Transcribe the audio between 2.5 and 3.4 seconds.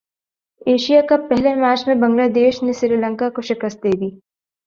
نے سری لنکا